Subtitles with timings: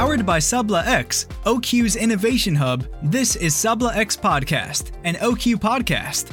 [0.00, 6.30] Powered by Subla X, OQ's innovation hub, this is Subla X Podcast, an OQ podcast.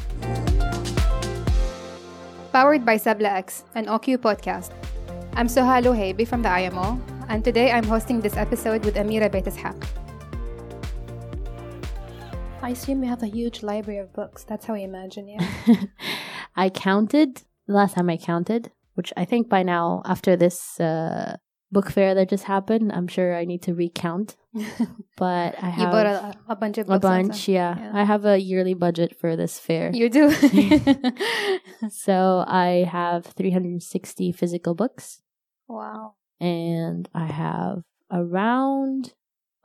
[2.53, 4.71] Powered by Sabla X, an OQ podcast.
[5.33, 6.97] I'm Suha Al-Wahaibi from the IMO,
[7.27, 9.85] and today I'm hosting this episode with Amira Bait Ishaq.
[12.61, 14.45] I assume you have a huge library of books.
[14.45, 15.39] That's how I imagine you.
[16.55, 21.35] I counted the last time I counted, which I think by now, after this uh,
[21.71, 24.35] book fair that just happened, I'm sure I need to recount.
[25.17, 27.47] But I you have bought a, a bunch of a bunch.
[27.47, 27.75] Yeah.
[27.75, 27.91] Yeah.
[27.91, 29.89] I have a yearly budget for this fair.
[29.91, 30.29] You do?
[31.89, 35.21] so I have 360 physical books,
[35.67, 36.13] wow.
[36.39, 39.15] and I have around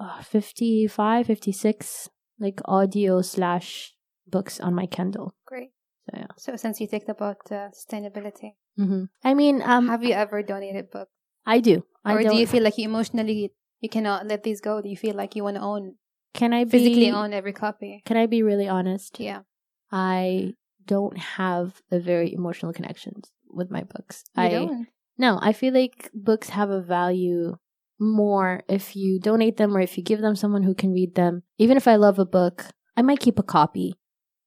[0.01, 2.09] uh, 55, 56
[2.41, 3.95] like audio slash
[4.27, 5.34] books on my Kindle.
[5.47, 5.71] Great.
[6.09, 6.33] So yeah.
[6.39, 10.91] So since you talked about uh, sustainability, hmm I mean, um, have you ever donated
[10.91, 11.12] books?
[11.47, 11.85] I do.
[12.05, 14.81] I or do you feel like you emotionally you cannot let these go?
[14.81, 15.97] Do you feel like you want to own
[16.34, 18.03] Can I be physically own every copy?
[18.05, 19.19] Can I be really honest?
[19.21, 19.41] Yeah.
[19.91, 20.55] I
[20.87, 24.25] don't have a very emotional connection with my books.
[24.37, 24.87] You I don't.
[25.19, 27.56] no, I feel like books have a value
[28.01, 31.43] more if you donate them or if you give them someone who can read them.
[31.59, 33.95] Even if I love a book, I might keep a copy.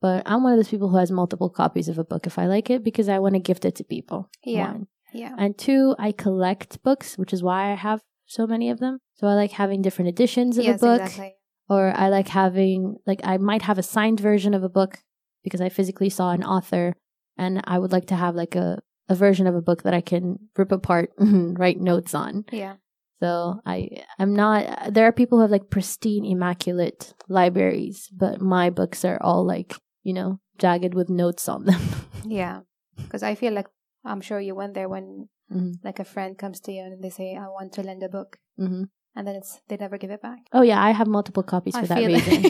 [0.02, 2.48] But I'm one of those people who has multiple copies of a book if I
[2.48, 4.30] like it because I want to gift it to people.
[4.44, 4.72] Yeah.
[4.72, 4.88] One.
[5.16, 5.34] Yeah.
[5.38, 9.00] And two, I collect books, which is why I have so many of them.
[9.16, 11.36] So I like having different editions of yes, a book exactly.
[11.70, 15.00] or I like having like I might have a signed version of a book
[15.44, 16.94] because I physically saw an author
[17.38, 20.02] and I would like to have like a a version of a book that I
[20.02, 22.46] can rip apart and write notes on.
[22.52, 22.76] Yeah.
[23.22, 28.70] So I I'm not there are people who have like pristine immaculate libraries, but my
[28.70, 31.82] books are all like, you know, jagged with notes on them.
[32.28, 32.62] Yeah.
[32.98, 33.68] Because I feel like
[34.06, 37.10] I'm sure you went there when hmm like a friend comes to you and they
[37.10, 38.38] say, I want to lend a book.
[38.58, 38.84] hmm
[39.16, 40.40] And then it's they never give it back.
[40.54, 42.44] Oh yeah, I have multiple copies I for that feel reason.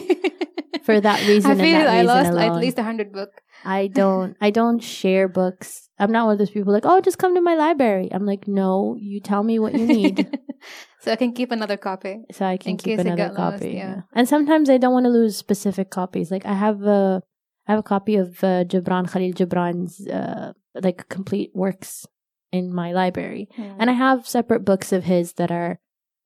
[0.82, 2.42] for that reason I and that I reason lost alone.
[2.50, 3.30] at least a hundred book.
[3.64, 5.88] I don't I don't share books.
[5.98, 8.08] I'm not one of those people like, oh, just come to my library.
[8.12, 10.26] I'm like, no, you tell me what you need.
[11.00, 12.24] so I can keep another copy.
[12.32, 13.74] so I can keep another got lost, copy.
[13.74, 14.02] yeah.
[14.12, 16.30] And sometimes I don't want to lose specific copies.
[16.30, 17.22] Like I have a
[17.66, 20.52] I have a copy of uh, Gibran Khalil Gibran's uh,
[20.82, 22.06] like complete works
[22.52, 23.48] in my library.
[23.56, 25.78] And I have separate books of his that are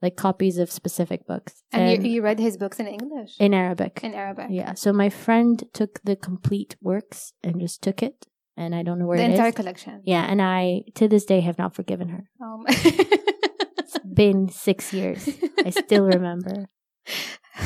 [0.03, 1.62] like copies of specific books.
[1.72, 4.00] and you, you read his books in English, in Arabic.
[4.03, 4.47] in Arabic.
[4.50, 4.75] Yeah.
[4.75, 9.06] So my friend took the complete works and just took it and I don't know
[9.06, 9.38] where the it is.
[9.38, 10.03] entire collection.
[10.05, 12.25] Yeah, and I to this day have not forgiven her.
[12.43, 15.28] Um, It's been six years.
[15.65, 16.69] I still remember.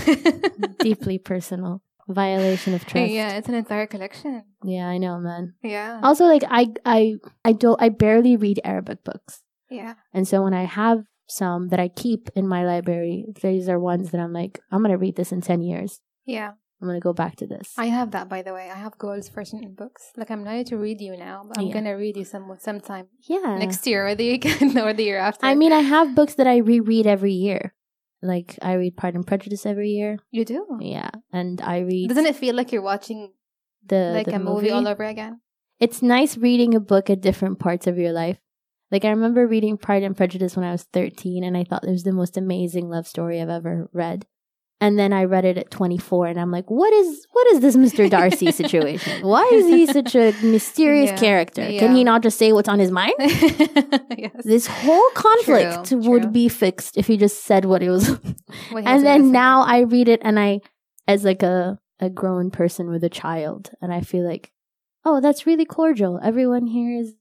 [0.80, 1.82] Deeply personal.
[2.08, 3.10] Violation of trust.
[3.10, 4.44] yeah, it's an entire collection.
[4.62, 5.54] Yeah, I know, man.
[5.62, 6.00] Yeah.
[6.02, 9.42] Also, like I I I don't I barely read Arabic books.
[9.70, 9.94] yeah.
[10.12, 14.10] And so when I have some that I keep in my library, these are ones
[14.10, 16.00] that I'm like, I'm gonna read this in ten years.
[16.26, 16.52] Yeah.
[16.82, 17.72] I'm gonna go back to this.
[17.78, 18.68] I have that, by the way.
[18.70, 20.10] I have goals for certain books.
[20.18, 21.72] Like I'm ready to read you now, but I'm Yeah.
[21.74, 23.56] gonna read you some sometime yeah.
[23.58, 25.46] next year, or the weekend, or the year after.
[25.46, 27.72] I mean, I have books that I reread every year.
[28.24, 30.18] Like I read Pride and Prejudice every year.
[30.30, 30.66] you do.
[30.80, 33.32] Yeah, and I read Doesn't it feel like you're watching
[33.86, 35.40] the like the a movie all over again?
[35.80, 38.38] it's nice reading a book at different parts of your life.
[38.90, 41.90] Like I remember reading Pride and Prejudice when I was 13 and I thought it
[41.90, 44.26] was the most amazing love story I've ever read.
[44.80, 47.76] And then I read it at 24 and I'm like, what is what is this
[47.76, 48.10] Mr.
[48.10, 49.22] Darcy situation?
[49.26, 51.68] Why is he such a mysterious Yeah, character?
[51.70, 51.78] yeah.
[51.80, 53.14] Can he not just say what's on his mind?
[53.18, 54.32] yes.
[54.44, 56.30] This whole conflict True, would true.
[56.32, 58.08] be fixed if he just said what it was.
[58.70, 60.60] What and then now I read it and I
[61.08, 64.52] as like a a grown person with a child and I feel like
[65.04, 66.20] oh that's really cordial.
[66.22, 67.14] Everyone here is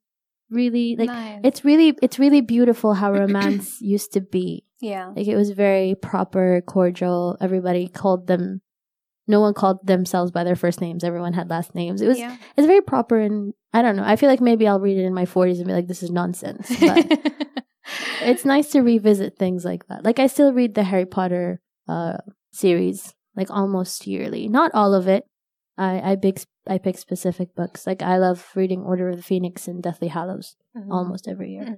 [0.53, 1.41] really like Nice.
[1.43, 4.65] it's really it's really beautiful how romance used to be.
[4.81, 5.11] yeah.
[5.15, 7.37] Like it was very proper, cordial.
[7.41, 8.61] Everybody called them
[9.27, 11.03] no one called themselves by their first names.
[11.03, 12.01] Everyone had last names.
[12.01, 12.35] It was yeah.
[12.57, 14.03] it's very proper and I don't know.
[14.03, 16.11] I feel like maybe I'll read it in my 40s and be like this is
[16.11, 16.67] nonsense.
[16.79, 17.07] But
[18.21, 20.03] it's nice to revisit things like that.
[20.03, 22.17] Like I still read the Harry Potter uh
[22.51, 24.47] series like almost yearly.
[24.47, 25.25] Not all of it.
[25.77, 27.85] I I pick I pick specific books.
[27.87, 30.91] Like I love reading Order of the Phoenix and Deathly Hallows Mhm.
[30.91, 31.63] almost every year.
[31.65, 31.77] Mhm.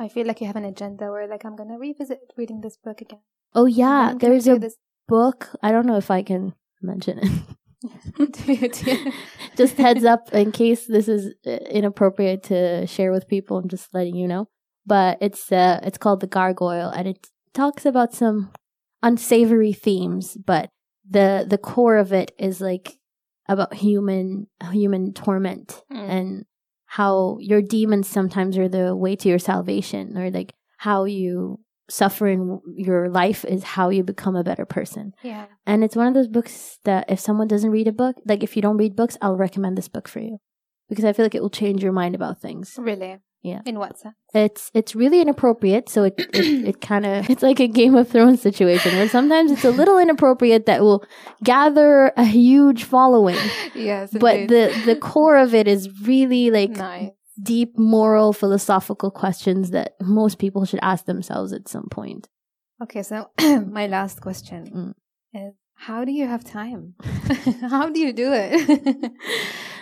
[0.00, 3.00] I feel like you have an agenda where like I'm gonna revisit reading this book
[3.00, 3.20] again.
[3.54, 4.76] Oh yeah, there's a this.
[5.08, 5.50] book.
[5.62, 7.30] I don't know if I can mention it.
[8.16, 9.12] Do you- do you-
[9.56, 13.56] just heads up in case this is uh, inappropriate to share with people.
[13.58, 14.46] I'm just letting you know.
[14.86, 18.50] But it's uh it's called The Gargoyle and it talks about some
[19.02, 20.68] unsavory themes, but
[21.08, 22.96] the the core of it is like
[23.48, 26.08] about human human torment Mm.
[26.08, 26.44] and
[26.86, 31.58] how your demons sometimes are the way to your salvation or like how you
[31.88, 35.12] suffer in your life is how you become a better person.
[35.22, 35.46] Yeah.
[35.66, 38.56] And it's one of those books that if someone doesn't read a book, like if
[38.56, 40.38] you don't read books, I'll recommend this book for you
[40.88, 42.76] because I feel like it will change your mind about things.
[42.78, 43.18] Really?
[43.42, 43.60] Yeah.
[43.66, 44.14] In what sense?
[44.34, 46.28] It's it's really inappropriate, so it it,
[46.70, 49.98] it kind of it's like a Game of Thrones situation where sometimes it's a little
[49.98, 51.04] inappropriate that will
[51.42, 53.38] gather a huge following,
[53.74, 54.10] Yes.
[54.12, 54.48] but indeed.
[54.50, 57.10] the the core of it is really like nice.
[57.42, 62.28] deep moral philosophical questions that most people should ask themselves at some point.
[62.82, 63.30] Okay, so
[63.78, 64.94] my last question Mm.
[65.34, 66.94] is how do you have time?
[67.74, 69.12] how do you do it?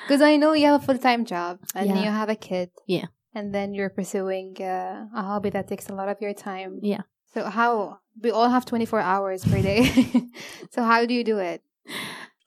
[0.06, 2.02] Because I know you have a full time job and Yeah.
[2.02, 2.70] you have a kid.
[2.88, 3.06] Yeah.
[3.34, 6.80] And then you're pursuing uh, a hobby that takes a lot of your time.
[6.82, 7.02] Yeah.
[7.32, 9.84] So, how we all have 24 hours per day.
[10.72, 11.62] so, how do you do it?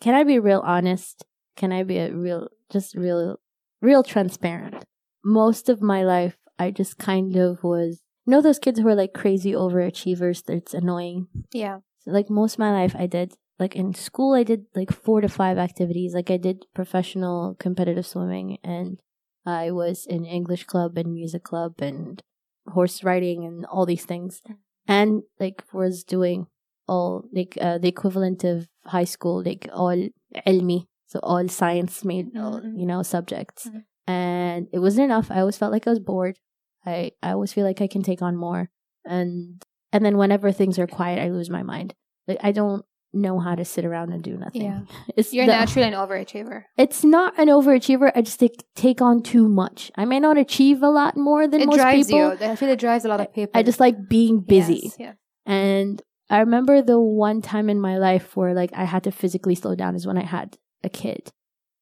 [0.01, 1.25] Can I be real honest?
[1.55, 3.39] Can I be a real just real
[3.81, 4.83] real transparent?
[5.23, 8.95] Most of my life I just kind of was you know those kids who are
[8.95, 11.27] like crazy overachievers that's annoying.
[11.53, 11.79] Yeah.
[11.99, 15.21] So, like most of my life I did like in school I did like four
[15.21, 16.13] to five activities.
[16.13, 18.97] Like I did professional competitive swimming and
[19.45, 22.21] I was in English club and music club and
[22.67, 24.41] horse riding and all these things.
[24.87, 26.47] And like was doing
[26.87, 30.09] all like uh, the equivalent of high school, like all
[30.47, 32.79] ilmi, so all science made all, Mhm.
[32.79, 33.69] you know subjects.
[33.69, 33.83] Mhm.
[34.07, 35.31] And it wasn't enough.
[35.31, 36.37] I always felt like I was bored.
[36.85, 38.69] I I always feel like I can take on more.
[39.05, 39.63] And
[39.93, 41.93] and then whenever things are quiet, I lose my mind.
[42.27, 44.61] Like I don't know how to sit around and do nothing.
[44.63, 44.79] Yeah.
[45.15, 46.63] It's You're the- naturally an overachiever.
[46.77, 48.11] It's not an overachiever.
[48.15, 49.91] I just take take on too much.
[49.95, 52.35] I may not achieve a lot more than It most drives people.
[52.35, 52.45] you.
[52.51, 53.51] I feel it drives a lot of people.
[53.57, 54.81] I just like being busy.
[54.83, 55.15] Yes, yes.
[55.45, 59.55] And I remember the one time in my life where like I had to physically
[59.55, 61.31] slow down is when I had a kid.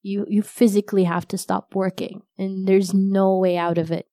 [0.03, 4.07] You you physically have to stop working and there's no way out of it.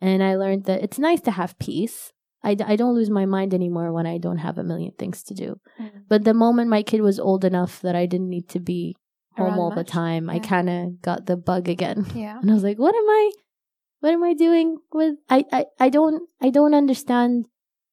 [0.00, 2.12] And I learned that it's nice to have peace.
[2.44, 5.34] I, I don't lose my mind anymore when I don't have a million things to
[5.34, 5.60] do.
[5.80, 6.02] Mm.
[6.08, 8.96] But the moment my kid was old enough that I didn't need to be
[9.36, 9.88] home Around all the much?
[9.88, 12.06] time, I kind of got the bug again.
[12.14, 12.38] Yeah.
[12.38, 13.30] And I was like, what am I
[14.00, 17.46] what am I doing with I, I, I don't I don't understand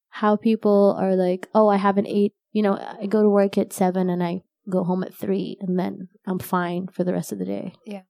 [0.09, 3.57] how people are like, oh, I have an eight you know, I go to work
[3.57, 7.31] at seven and I go home at three and then I'm fine for the rest
[7.31, 7.73] of the day.
[7.85, 8.01] Yeah.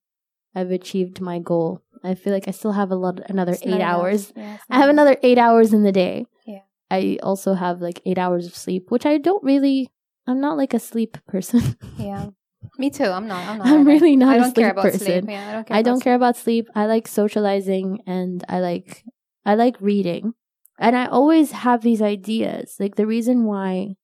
[0.55, 1.81] I've achieved my goal.
[2.03, 4.33] I feel like I still have a lot another It's eight hours.
[4.35, 6.25] Yeah, I have another eight hours in the day.
[6.45, 6.61] Yeah.
[6.89, 9.91] I also have like eight hours of sleep, which I don't really
[10.27, 11.75] I'm not like a sleep person.
[11.97, 12.27] Yeah.
[12.77, 13.05] Me too.
[13.05, 13.47] I'm not.
[13.47, 13.67] I'm not.
[13.67, 14.99] I'm really not I a don't care sleep about person.
[14.99, 15.25] sleep.
[15.29, 15.77] Yeah, I don't care.
[15.77, 16.67] I about don't care about sleep.
[16.75, 19.03] I like socializing and I like
[19.45, 20.33] I like reading.
[20.77, 22.75] And I always have these ideas.
[22.79, 23.95] Like the reason why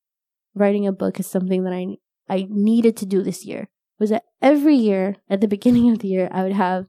[0.56, 1.98] writing a book is something that I
[2.30, 3.68] I needed to do this year
[4.00, 6.88] was that every year at the beginning of the year I would have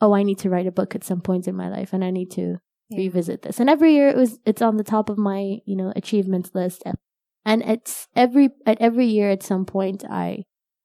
[0.00, 2.10] oh I need to write a book at some point in my life and I
[2.10, 2.58] need to
[2.88, 2.98] Yeah.
[2.98, 3.60] revisit this.
[3.60, 6.82] And every year it was it's on the top of my, you know, achievements list.
[7.44, 10.44] And it's every at every year at some point I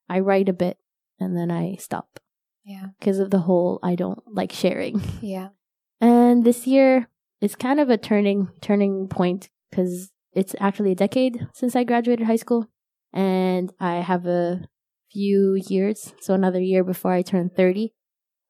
[0.10, 0.78] I write a bit
[1.20, 2.20] and then I stop
[2.66, 2.88] Yeah.
[3.00, 5.02] because of the whole I don't like sharing.
[5.22, 5.50] Yeah.
[6.02, 7.08] And this year
[7.42, 12.28] is kind of a turning turning point because it's actually a decade since I graduated
[12.28, 12.68] high school,
[13.14, 14.68] and I have a
[15.12, 17.94] few years, so another year before I turn thirty,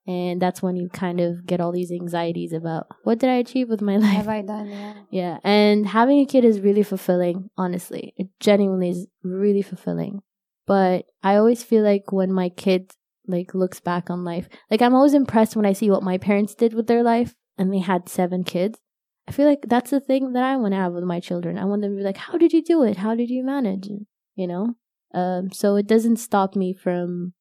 [0.08, 3.70] and that's when you kind of get all these anxieties about what did I achieve
[3.70, 4.14] with my life.
[4.14, 4.70] Have I done?
[4.70, 4.94] Yeah.
[5.10, 8.14] Yeah, and having a kid is really fulfilling, honestly.
[8.18, 10.22] It genuinely is really fulfilling.
[10.68, 12.92] But I always feel like when my kid
[13.28, 16.56] like looks back on life, like I'm always impressed when I see what my parents
[16.56, 18.80] did with their life and they had seven kids.
[19.28, 21.58] I feel like that's the thing that I want to have with my children.
[21.58, 22.98] I want them to be like, "How did you do it?
[22.98, 23.90] How did you manage?"
[24.36, 24.76] You know?
[25.16, 27.34] Um so it doesn't stop me from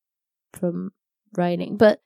[0.53, 0.93] from
[1.37, 1.77] writing.
[1.77, 2.01] But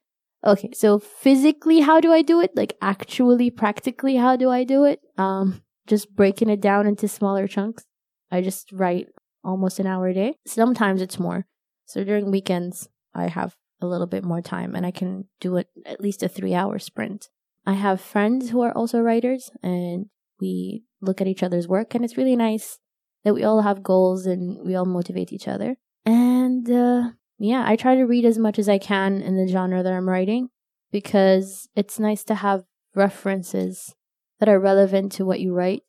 [0.45, 2.57] okay, so physically how do I do it?
[2.57, 5.01] Like actually practically how do I do it?
[5.17, 7.85] Um just breaking it down into smaller chunks.
[8.31, 9.09] I just write
[9.45, 10.35] almost an hour a day.
[10.47, 11.47] Sometimes it's more.
[11.87, 15.69] So during weekends I have a little bit more time and I can do it
[15.87, 17.29] at least a 3-hour sprint.
[17.67, 20.07] I have friends who are also writers and
[20.41, 22.79] we look at each other's work and it's really nice
[23.25, 25.77] that we all have goals and we all motivate each other.
[26.05, 29.83] And uh yeah, I try to read as much as I can in the genre
[29.83, 30.49] that I'm writing
[30.91, 33.95] because it's nice to have references
[34.41, 35.83] that are relevant to what you write.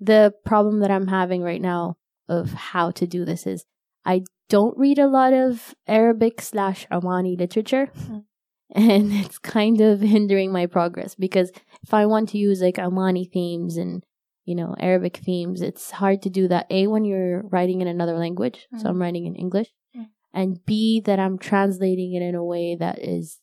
[0.00, 1.96] The problem that I'm having right now
[2.28, 3.64] of how to do this is
[4.04, 7.90] I don't read a lot of Arabic slash Omani literature.
[7.94, 8.24] Mm.
[8.74, 13.30] And it's kind of hindering my progress because if I want to use like Omani
[13.30, 14.02] themes and
[14.44, 16.66] you know Arabic themes, it's hard to do that.
[16.70, 19.00] A when you're writing in another language, so I'm Mm.
[19.00, 20.08] writing in English, Mm.
[20.32, 23.40] and B that I'm translating it in a way that is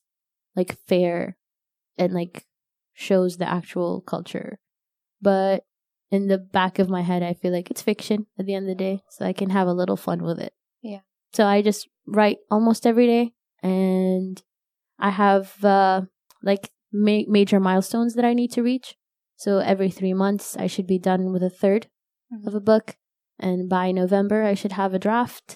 [0.56, 1.38] like fair
[1.98, 2.46] and like
[2.94, 4.60] shows the actual culture.
[5.22, 5.64] But
[6.12, 8.70] in the back of my head, I feel like it's fiction at the end of
[8.78, 10.54] the day, so I can have a little fun with it.
[10.82, 11.00] Yeah.
[11.34, 14.42] So I just write almost every day, and
[15.00, 16.02] I have uh,
[16.44, 18.96] like ma- major milestones that I need to reach.
[19.44, 21.84] So every three months, I should be done with a 3rd
[22.32, 22.48] Mhm.
[22.48, 22.96] of a book,
[23.48, 25.48] and by November, I should have a draft.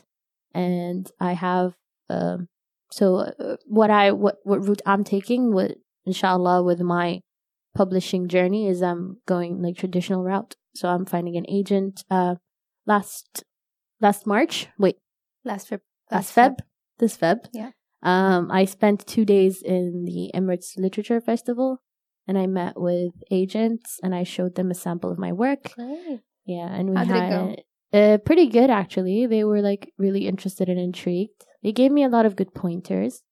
[0.54, 1.76] And I have
[2.10, 2.40] um,
[2.92, 5.72] so uh, what I what what route I'm taking with
[6.06, 7.08] inshallah with my
[7.82, 10.56] publishing journey is I'm going like traditional route.
[10.80, 12.04] So I'm finding an agent.
[12.10, 12.36] Uh,
[12.86, 13.44] last
[14.06, 14.98] last March, wait,
[15.44, 15.82] Last Feb.
[16.12, 16.54] last Feb,
[17.00, 17.40] this Feb.
[17.54, 17.72] Yeah.
[18.04, 21.70] Um, I spent two days in the Emirates Literature Festival,
[22.28, 25.74] and I met with agents, and I showed them a sample of my work.
[26.46, 27.64] Yeah, and we How had
[27.94, 29.26] uh, pretty good actually.
[29.26, 31.46] They were like really interested and intrigued.
[31.64, 33.24] They gave me a lot of good pointers.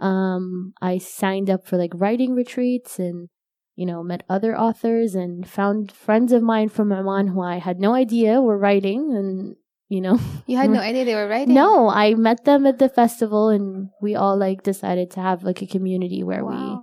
[0.00, 3.28] Um, I signed up for like writing retreats and
[3.76, 7.78] you know met other authors and found friends of mine from Oman who I had
[7.78, 9.56] no idea were writing and
[9.88, 11.54] you know You had no idea they were writing?
[11.54, 15.62] no, I met them at the festival and we all like decided to have like
[15.62, 16.78] a community where we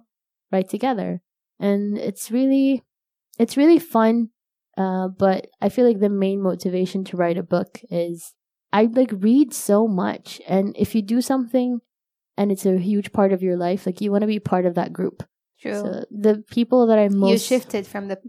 [0.52, 1.22] write together.
[1.60, 2.84] And it's really
[3.40, 4.30] it's really fun.
[4.78, 8.34] Uh but I feel like the main motivation to write a book is
[8.72, 11.80] I like read so much and if you do something
[12.38, 14.74] and it's a huge part of your life, like you want to be part of
[14.76, 15.24] that group.
[15.62, 15.74] True.
[15.74, 18.20] So the people that I most you shifted from the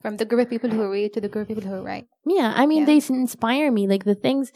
[0.00, 2.06] from the group of people who read to the group of people who write.
[2.24, 2.86] Yeah, I mean, Yeah.
[2.86, 3.88] they inspire me.
[3.88, 4.52] Like the things,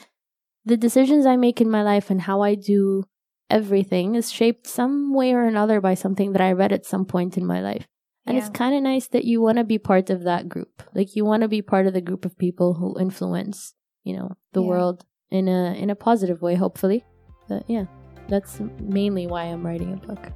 [0.65, 3.05] the decisions I make in my life and how I do
[3.51, 7.37] everything is shaped some way or another by something that I read at some point
[7.37, 7.89] in my life.
[8.25, 10.83] And it's kind of nice that you want to be part of that group.
[10.95, 13.75] Like you want to be part of the group of people who influence,
[14.05, 14.69] you know, the Yeah.
[14.69, 17.05] world in a in a positive way, hopefully.
[17.49, 17.87] But yeah,
[18.29, 20.33] that's mainly why I'm writing a book.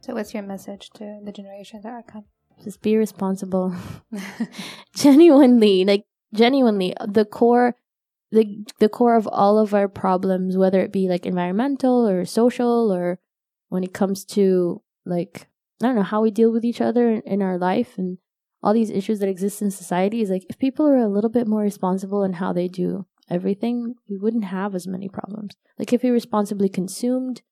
[0.00, 2.28] So, what's your message to the generations that are coming?
[2.64, 3.74] Just be responsible.
[4.96, 7.76] genuinely like genuinely the core
[8.30, 12.92] the the core of all of our problems whether it be like environmental or social
[12.92, 13.18] or
[13.68, 15.46] when it comes to like
[15.82, 18.18] i don't know how we deal with each other in, in our life and
[18.62, 21.46] all these issues that exist in society is like if people are a little bit
[21.46, 25.54] more responsible in how they do everything we wouldn't have as many problems.
[25.78, 27.42] Like if we responsibly consumed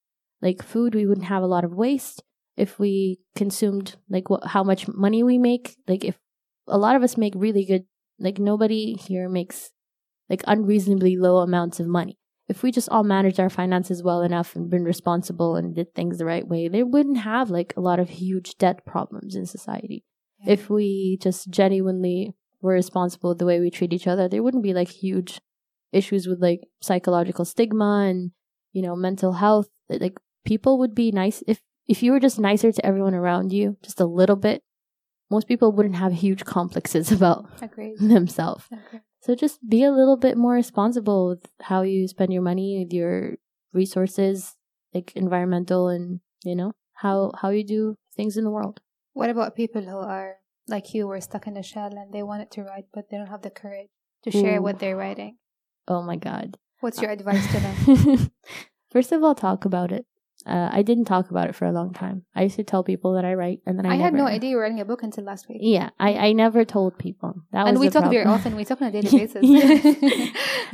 [0.43, 2.23] like food we wouldn't have a lot of waste.
[2.57, 6.19] If we consumed like how much money we make like if
[6.67, 7.85] a lot of us make really good
[8.19, 9.71] like nobody here makes
[10.31, 12.19] like unreasonably low amounts of money
[12.49, 16.19] if we just all managed our finances well enough and been responsible and did things
[16.19, 20.05] the right way they wouldn't have like a lot of huge debt problems in society
[20.45, 20.53] Yeah.
[20.55, 24.75] if we just genuinely were responsible the way we treat each other there wouldn't be
[24.75, 25.41] like huge
[25.93, 28.33] issues with like psychological stigma and
[28.73, 32.73] you know mental health like people would be nice if if you were just nicer
[32.73, 34.63] to everyone around you just a little bit
[35.31, 37.99] most people wouldn't have huge complexes about Agreed.
[37.99, 39.03] themselves Agreed.
[39.27, 42.93] So just be a little bit more responsible with how you spend your money with
[42.93, 43.35] your
[43.73, 44.55] resources
[44.95, 48.81] like environmental and you know how how you do things in the world
[49.15, 50.37] What about people who are
[50.69, 53.29] like you, were stuck in a shell and they wanted to write, but they don't
[53.29, 53.89] have the courage
[54.25, 54.63] to share Ooh.
[54.63, 55.39] what they're writing?
[55.89, 58.31] oh my god What's your advice to them?
[58.91, 60.05] First of all, talk about it.
[60.47, 62.25] Uh, I didn't talk about it for a long time.
[62.35, 64.51] I used to tell people that I write, and then I, I, had no idea
[64.51, 65.59] you were writing a book until last week.
[65.61, 67.43] Yeah, I, I never told people.
[67.53, 68.41] That and we talk very problem.
[68.41, 68.57] often.
[68.57, 69.43] We talk on a daily basis.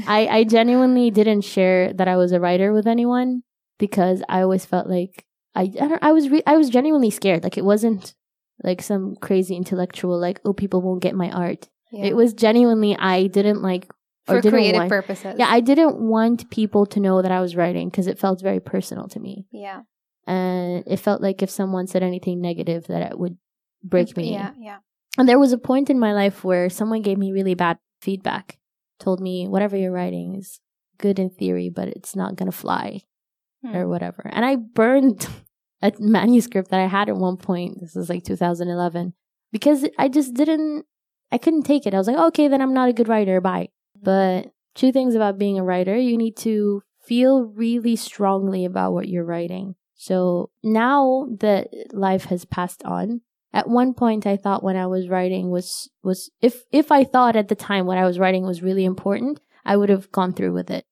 [0.07, 3.43] I, I genuinely didn't share that I was a writer with anyone
[3.79, 5.25] because I always felt like
[5.55, 7.43] I I, don't, I was re- I was genuinely scared.
[7.43, 8.15] Like it wasn't
[8.63, 11.69] like some crazy intellectual like oh people won't get my art.
[11.91, 12.07] Yeah.
[12.07, 13.91] It was genuinely I didn't like
[14.27, 15.35] for creative want- purposes.
[15.39, 18.61] Yeah, I didn't want people to know that I was writing because it felt very
[18.61, 19.47] personal to me.
[19.53, 19.83] yeah.
[20.25, 23.37] And it felt like if someone said anything negative that it would
[23.83, 24.33] break me.
[24.35, 24.79] Yeah, yeah.
[25.19, 28.59] And there was a point in my life where someone gave me really bad feedback,
[29.01, 30.61] told me whatever you're writing is
[30.99, 33.01] good in theory, but it's not going to fly
[33.65, 33.77] Hmm.
[33.77, 34.23] or whatever.
[34.33, 35.27] And I burned
[35.83, 37.81] a manuscript that I had at one point.
[37.81, 39.15] This is like 2011
[39.51, 40.85] because I just didn't,
[41.33, 41.95] I couldn't take it.
[41.95, 43.41] I was like, okay, then I'm not a good writer.
[43.41, 43.71] Bye.
[44.03, 49.09] But two things about being a writer you need to feel really strongly about what
[49.09, 49.75] you're writing.
[49.95, 53.21] So now that life has passed on,
[53.53, 57.37] at one point I thought when I was writing was was if if I thought
[57.37, 60.53] at the time what I was writing was really important, I would have gone through
[60.53, 60.85] with it.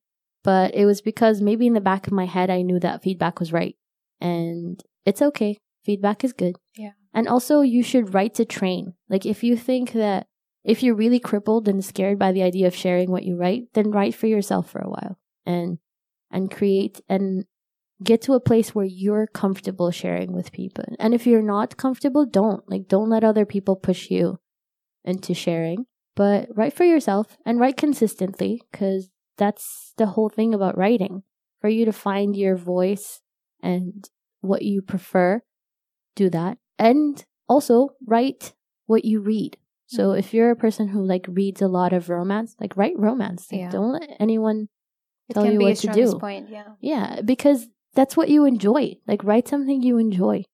[0.43, 3.40] But it was because maybe in the back of my head I knew that feedback
[3.40, 3.76] was right.
[4.21, 5.59] And it's okay.
[5.85, 6.57] Feedback is good.
[6.76, 6.93] Yeah.
[7.12, 8.95] And also you should write to train.
[9.09, 10.26] Like if you think that
[10.64, 13.90] if you're really crippled and scared by the idea of sharing what you write, then
[13.90, 15.79] write for yourself for a while and
[16.31, 17.45] and create and
[18.02, 20.85] get to a place where you're comfortable sharing with people.
[20.99, 22.69] And if you're not comfortable, don't.
[22.71, 24.38] Like, don't let other people push you
[25.05, 25.87] into sharing,
[26.17, 31.23] but write for yourself and write consistently because that's the whole thing about writing.
[31.61, 33.21] For you to find your voice
[33.62, 34.09] and
[34.40, 35.43] what you prefer,
[36.17, 36.57] do that.
[36.79, 38.55] And also write
[38.87, 39.59] what you read.
[39.90, 40.18] So Mhm.
[40.20, 43.50] if you're a person who like reads a lot of romance, like write romance.
[43.50, 43.70] Like, Yeah.
[43.70, 44.68] Don't let anyone
[45.28, 46.18] It tell you what to do.
[46.18, 46.49] point.
[46.49, 46.75] Yeah.
[46.80, 48.97] Yeah, because that's what you enjoy.
[49.09, 50.44] Like write something you enjoy.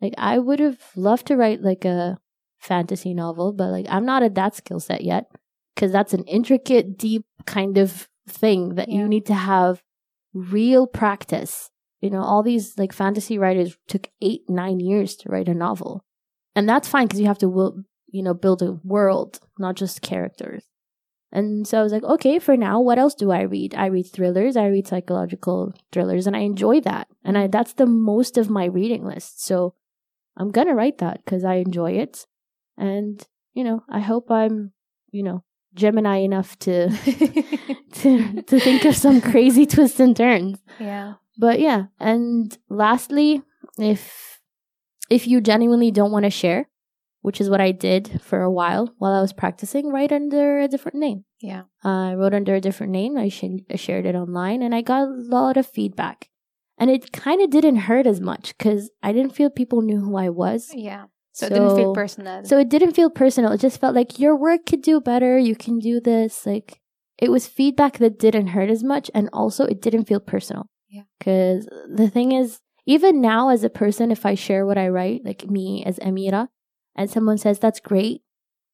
[0.00, 2.18] Like I would have loved to write like a
[2.58, 5.30] fantasy novel, but like I'm not at that skill set yet
[5.74, 9.00] because that's an intricate, deep kind of thing that Yeah.
[9.00, 9.82] you need to have
[10.32, 11.70] real practice.
[12.00, 16.02] You know, all these like fantasy writers took eight, nine years to write a novel,
[16.56, 17.82] and that's fine because you have to, will,
[18.14, 20.62] you know, build a world, not just characters.
[21.32, 23.74] And so I was like, okay, for now, what else do I read?
[23.74, 27.08] I read thrillers, I read psychological thrillers, and I enjoy that.
[27.24, 29.44] And I that's the most of my reading list.
[29.44, 29.74] So
[30.36, 32.24] I'm gonna write that because I enjoy it.
[32.78, 33.20] And,
[33.52, 34.70] you know, I hope I'm,
[35.10, 35.42] you know,
[35.74, 36.90] Gemini enough to
[37.94, 40.62] to to think of some crazy twists and turns.
[40.78, 41.14] yeah.
[41.36, 43.42] But yeah, and lastly,
[43.76, 44.40] if
[45.10, 46.68] if you genuinely don't want to share,
[47.24, 50.68] which is what I did for a while while I was practicing, right under a
[50.68, 51.24] different name.
[51.40, 51.62] Yeah.
[51.82, 53.16] Uh, I wrote under a different name.
[53.16, 56.28] I, sh- I shared it online, and I got a lot of feedback.
[56.76, 60.18] And it kind of didn't hurt as much because I didn't feel people knew who
[60.18, 60.70] I was.
[60.74, 61.06] Yeah.
[61.32, 62.44] So, it didn't feel personal.
[62.44, 63.52] So it didn't feel personal.
[63.52, 65.38] It just felt like your work could do better.
[65.38, 66.44] You can do this.
[66.44, 66.82] Like
[67.16, 69.10] it was feedback that didn't hurt as much.
[69.14, 70.66] And also it didn't feel personal.
[70.90, 71.04] Yeah.
[71.18, 75.24] Because the thing is, even now as a person, if I share what I write,
[75.24, 76.48] like me as Amira,
[76.94, 78.22] and someone says that's great,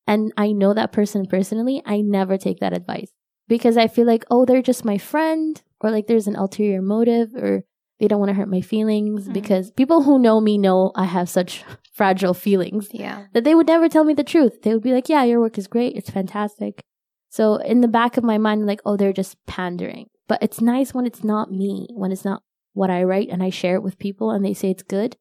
[0.06, 3.12] and I know that person personally, I never take that advice
[3.48, 7.34] because I feel like, oh, they're just my friend, or like there's an ulterior motive,
[7.34, 7.64] or
[7.98, 9.28] they don't want to hurt my feelings.
[9.28, 9.32] Mhm.
[9.32, 13.26] Because people who know me know I have such fragile feelings yeah.
[13.34, 14.62] that they would never tell me the truth.
[14.62, 15.96] They would be like, yeah, your work is great.
[15.96, 16.80] It's fantastic.
[17.28, 20.08] So in the back of my mind, like, oh, they're just pandering.
[20.26, 23.50] But it's nice when it's not me, when it's not what I write and I
[23.50, 25.16] share it with people and they say it's good.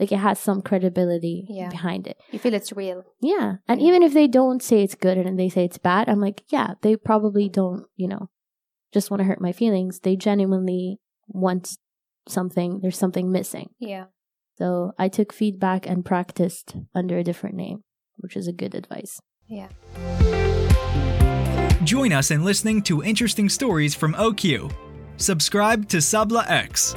[0.00, 1.68] Like it has some credibility Yeah.
[1.68, 2.16] behind it.
[2.32, 3.04] You feel it's real.
[3.20, 3.56] Yeah.
[3.68, 3.88] And Yeah.
[3.88, 6.74] even if they don't say it's good and they say it's bad, I'm like, yeah,
[6.80, 8.30] they probably don't, you know,
[8.92, 10.00] just want to hurt my feelings.
[10.00, 11.76] They genuinely want
[12.26, 12.80] something.
[12.80, 13.70] There's something missing.
[13.78, 14.06] Yeah.
[14.56, 17.84] So I took feedback and practiced under a different name,
[18.16, 19.20] which is a good advice.
[19.48, 19.68] Yeah.
[21.84, 24.70] Join us in listening to interesting stories from OQ.
[25.16, 26.94] Subscribe to Sabla X.